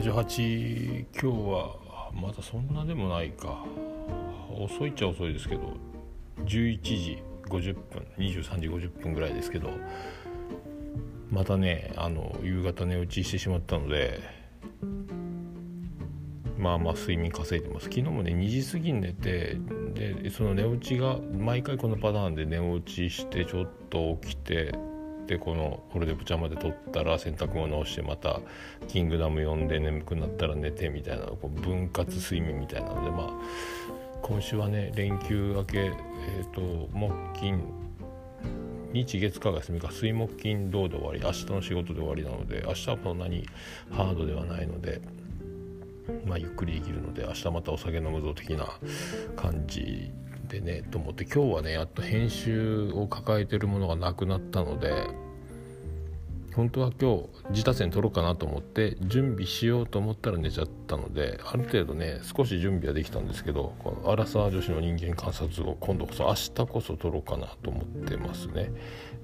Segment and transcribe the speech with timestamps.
[0.00, 1.76] 78今日は
[2.12, 3.64] まだそんなでもないか。
[4.58, 5.74] 遅いっちゃ遅いですけど
[6.44, 9.70] 11時50分23時50分ぐらいですけど
[11.30, 14.20] またねあの夕方寝落ちしてしまったので
[16.58, 17.84] まあまあ睡眠稼いでます。
[17.84, 19.56] 昨日もね2時過ぎに寝て
[19.94, 24.74] でその寝落ちが毎回このパターンで寝落ちしてちょっと起きて
[25.26, 28.40] でこの「これでブチャ」まで撮ったら洗濯物をしてまた
[28.88, 33.30] 「キングダム」読んで眠くなったら寝てみたいなこう分割睡眠みたいなのでまあ
[34.22, 37.62] 今週はね連休明け、えーと、木金
[38.92, 43.46] 日月火が休みか水木金土で終わり明日の仕事で終わりなので明日はそんなに
[43.90, 45.00] ハードではないので。
[46.24, 48.78] まあ、ゆっくりできるので明日またお酒飲むぞ的な
[49.34, 50.12] 感じ
[50.48, 54.92] でねと思って今日はねやっと編集を抱えてるものがなくなったので
[56.56, 68.70] 本当は今日自他戦取ろうかなと思って準備しようと思ったら寝ちゃったのである程度ね少し準備はできたんですけどこのアラサー女子の人間観察を今度こそ明日こそ取ろうかなと思ってますね。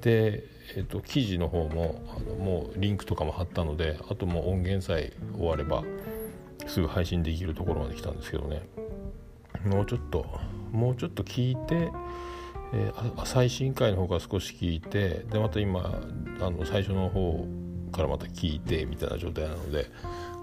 [0.02, 0.44] で、
[0.76, 5.84] えーと、記事の方もあのもうリンクとかも貼ったのであともう音源さえ終われば
[6.66, 8.62] すぐ配信できるところまで来たんですけどね。
[9.64, 10.26] もうちょっと
[10.70, 11.90] もうちょっと聞いて、
[12.74, 16.00] えー、最新回の方から少し聞いてでまた今
[16.44, 17.46] あの最初の方
[17.92, 19.90] からまた聞いてみたいな状態なので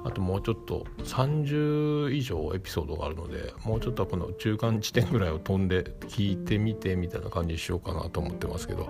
[0.06, 8.90] あともうちょっと30以上エピソードがあるのでもうちょっとこの中間地点ぐらいを飛んで聞いてみてみたいな感じにしようかなと思ってますけど、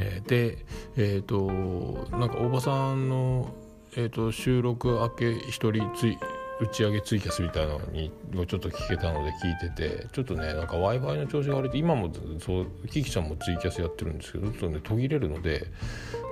[0.00, 0.64] えー、で
[0.96, 3.54] えっ、ー、となんか大場さんの、
[3.96, 6.18] えーと収録明け一人つい
[6.60, 15.66] 打ち上げツイキャスみたいなのにちょっと聞けたので聞いててちょっとねなんか w i f i の調子が悪いって今もそうキキちゃんもツイキャスやってるんですけどちょっとね途切れるので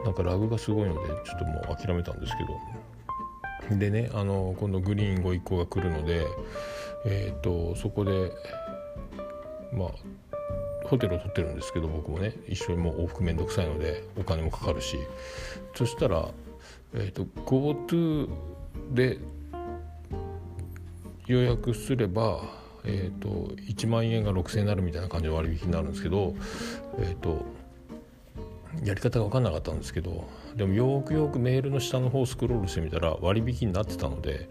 [0.05, 3.79] なんかラグがすごいのでちょっともう諦めたんですけど。
[3.79, 6.25] でねあの今度グリーンご一行が来るので
[7.05, 8.33] えっ、ー、とそこで
[9.73, 9.89] まあ
[10.89, 14.99] ホテルを取ってるんですけど僕もね一緒にもう往復めんどくさいのでお金もかかるし。
[15.75, 16.29] そしたら、
[16.95, 18.29] えーと、と GoTo
[18.93, 19.19] で
[21.29, 22.43] 予約すれば、
[22.85, 26.35] えーと、1万円が6,000円になるみたいな感じの割引になるんですけど、
[26.99, 27.45] えーと、
[28.85, 34.49] やり方が分かんなかったんですけどでもよくよくメールの下の方をスクロールしてみたら割引になってたので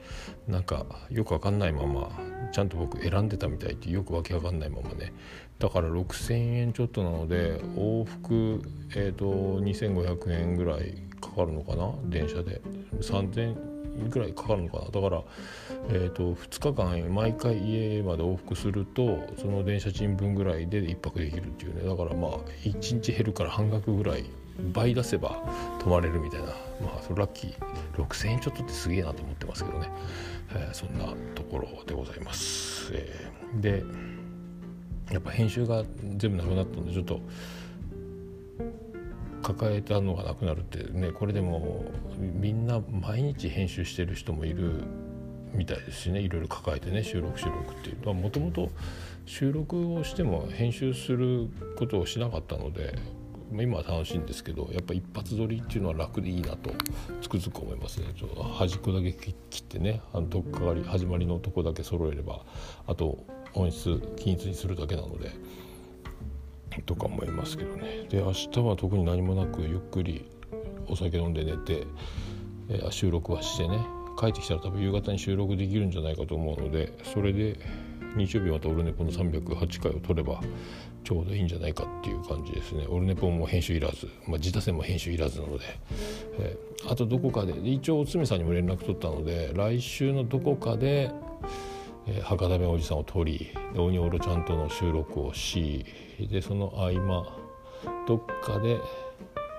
[0.47, 2.09] なんかよく分かんないまま
[2.51, 5.13] ちゃんと僕選んでたみたいってよくわけわかんないままね。
[5.59, 8.61] だから6,000円ちょっとなので往復、
[8.95, 11.91] えーと、と2,500円ぐらいかかるのかな？
[12.05, 12.61] 電車で。
[13.01, 13.76] 3,000
[14.09, 14.85] ぐらいかかるのかな。
[14.89, 15.23] だから、
[15.89, 21.87] えーと、2日間毎回家まで往復するとその電車賃分ぐらいで1泊できるっていうね。
[21.87, 24.25] だからまあ1日減るから半額ぐらい
[24.73, 25.43] 倍出せば
[25.79, 26.47] 泊まれるみたいな。
[26.81, 27.77] まあそれラッキー。
[27.97, 29.89] 6000円ちょっとってすげえなと思ってますけどね、
[30.51, 31.05] えー、そんな
[31.35, 33.83] ところでございます、えー、で
[35.11, 35.83] やっぱ編集が
[36.17, 37.21] 全部なくなったんでちょっと
[39.47, 41.85] 抱えたのがなくなるってねこれでも
[42.19, 44.83] みんな毎日編集してる人もいる
[45.53, 48.69] みたいですしねいろいろ抱えてね収録収録っていうもともと
[49.25, 51.47] 収録をしても編集する
[51.77, 52.99] ことをしなかったので
[53.53, 56.71] 今は楽しいんですけどやっぱ一発撮りっていうのは楽でいいなと
[57.21, 62.41] つくづく思いますねちょっと端っこだけ切ってねあのとっかかり始まりのとこだけ揃えれば
[62.85, 65.31] あと音質均一にするだけなので。
[66.85, 68.05] とか思いますけどね。
[68.09, 70.29] で明日は特に何もなくゆっくり
[70.87, 71.85] お酒飲んで寝て、
[72.69, 73.79] えー、収録はしてね。
[74.19, 77.59] 帰ってきたら多分夕方に収録できるんじゃないかと思うのでそれで
[78.15, 80.41] 日曜日またオルネポの308回を取れば
[81.03, 82.85] ちょうどいいんじゃないかっていう感じですね。
[82.89, 85.65] オルネポも編集いらず、まあ、自他戦も編集いらずなので、
[86.39, 91.11] えー、あとどこかで一応おつめさんにも連絡取ったので来週のどこかで
[92.07, 95.85] えー、博多弁おじさんを撮りで鬼おろちゃんとの収録をし
[96.19, 97.25] でその合間
[98.07, 98.79] どっかで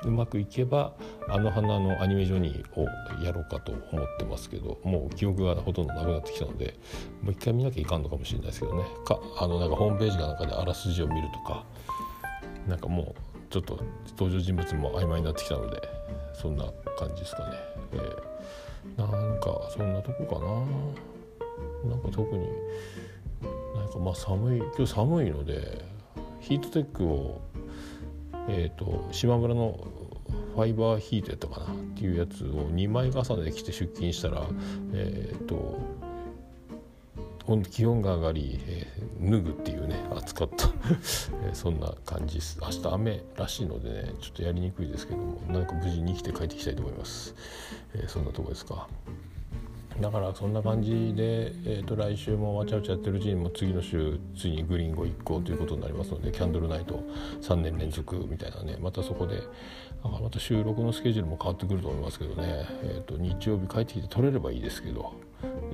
[0.05, 0.93] うまくいけば
[1.29, 2.87] あの花のアニメジョニーを
[3.23, 6.79] やろうかと思ってますけどもう記憶がほとんどなくなってきたので
[7.23, 8.85] もう一回見なきゃいかんのかもしれないですけどね。
[9.05, 11.65] かあのなんかホームページかなんかであらすじを見るとか
[12.69, 13.81] なんかもうちょっと
[14.11, 15.83] 登場人物も曖昧になってきたので
[16.33, 16.65] そんな
[16.97, 17.55] 感じですかね、
[17.95, 21.18] えー、なんかそんなとこかな。
[21.85, 22.47] なんか特に
[23.75, 25.85] なんかまあ寒い今日寒いので
[26.41, 27.41] ヒートテックを
[28.49, 29.79] えっ、ー、と島村の
[30.55, 34.47] ファイバーヒートやったかなっていうやつを2枚重ねで着て出勤したら
[34.93, 35.99] えっ、ー、と
[37.71, 40.69] 気温が上がり、えー、脱ぐっていうね暑かった
[41.49, 42.59] えそんな感じです。
[42.61, 47.35] 明日雨らしいのでねちょっとやりにくいですけどもなんか無事に生きて帰ってきたいと思います、
[47.95, 48.87] えそんなとこですか。
[50.01, 57.03] だからそんな感じで、えー、と来週もわちゃわちゃやってるうちにも次の週ついにグリーンゴ一行ということになりますのでキャンドルナイト
[57.43, 59.43] 3年連続みたいなねまたそこで
[60.05, 65.13] また収録のスケジュールも変わってくると思いますけどね、えー、と日曜日帰ってきて撮れればいいですけど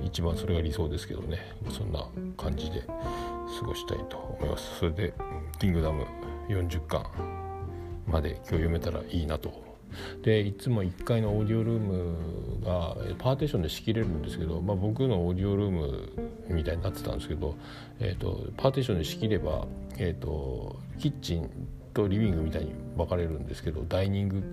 [0.03, 1.39] 一番それが理想ですけどね。
[1.69, 2.07] そんな
[2.37, 4.79] 感じで過ごしたいと思います。
[4.79, 5.13] それで
[5.59, 6.05] 「キングダム」
[6.49, 7.03] 40巻
[8.07, 9.64] まで今日読めたらいいなと
[10.23, 16.09] でいつも1階のオーディオルームがパーテーションで仕切れるんですけど、まあ、僕のオーディオルーム
[16.49, 17.55] みたいになってたんですけど、
[17.99, 21.49] えーと、パーテーションで仕切れば、えーと、キッチン
[21.93, 24.43] とリビングみたいに分かれるんですけどダイニング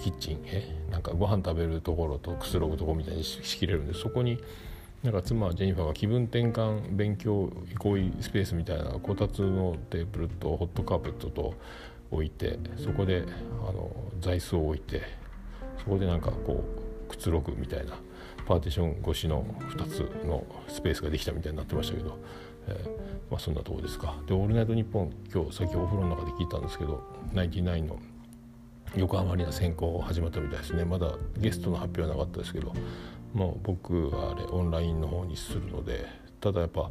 [0.00, 4.42] キッチンえなんかご飯食べるところとくつろぐとこみたいに仕切れるんでそこに
[5.02, 11.54] なんか妻ジェニファーが気分転換勉強憩いスペースみたいなこたつのテーブルとホットカーペットと
[12.10, 13.24] 置いてそこで
[13.68, 13.90] あの
[14.20, 15.02] 座椅子を置いて
[15.78, 16.64] そこでなんかこ
[17.06, 17.94] うくつろぐみたいな
[18.46, 22.18] パーティション越しの2つのスペースができたみたいになってましたけど、
[22.68, 22.86] えー、
[23.30, 24.16] まあ、そんなとこですか。
[24.26, 27.02] で「オールナイトニッポン」今日さっきお風呂の中で聞いたんですけど
[27.32, 27.98] ナインティナインの
[28.96, 30.84] 横浜アリーナ先行始まったみたいですね。
[30.84, 32.72] まだゲストの発表はなかったですけど
[33.32, 36.06] もう僕はあれオンラインの方にするので
[36.40, 36.90] ただやっぱ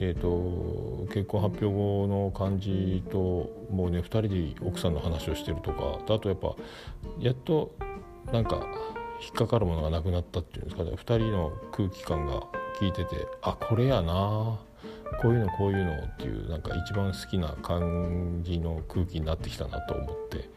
[0.00, 6.54] えーと、結婚発表後の感じともうね2人で奥さんの話をしてるとかあとやっぱ
[7.20, 7.74] やっと
[8.32, 8.66] なんか
[9.22, 10.92] 引っかかるものがなくなったっていうんですかね。
[10.92, 12.42] 2人の空気感が
[12.80, 14.60] 聞いててあこれやな。
[15.20, 20.48] こういうのこういうのっていうなんか一番好きな感じの空気になってきたなと思って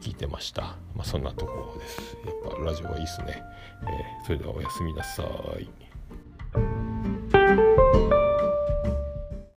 [0.00, 2.16] 聞いてました、まあ、そんなところです。
[2.24, 3.42] やっぱラジオはいいっすね、
[3.82, 5.24] えー、それではおやすみなさ
[5.58, 6.93] い。